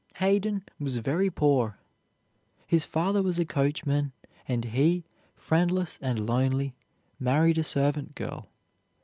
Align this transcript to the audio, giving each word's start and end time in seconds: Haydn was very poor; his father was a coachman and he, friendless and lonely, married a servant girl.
Haydn 0.15 0.63
was 0.79 0.97
very 0.97 1.29
poor; 1.29 1.77
his 2.65 2.83
father 2.83 3.21
was 3.21 3.37
a 3.37 3.45
coachman 3.45 4.13
and 4.47 4.65
he, 4.65 5.05
friendless 5.35 5.99
and 6.01 6.25
lonely, 6.27 6.73
married 7.19 7.59
a 7.59 7.63
servant 7.63 8.15
girl. 8.15 8.49